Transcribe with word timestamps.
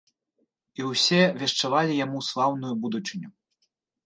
І 0.79 0.87
ўсе 0.91 1.19
вешчавалі 1.41 1.99
яму 2.05 2.23
слаўную 2.29 2.73
будучыню. 2.87 3.29